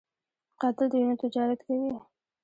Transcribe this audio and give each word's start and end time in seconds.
قاتل 0.59 0.87
د 0.91 0.93
وینو 1.01 1.21
تجارت 1.23 1.59
کوي 1.67 1.91